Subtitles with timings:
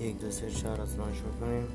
[0.00, 1.68] یک دو سه چهار از شروع کنیم.